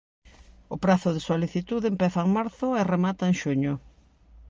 [0.75, 3.73] O prazo de solicitude empeza en marzo e remata en xuño.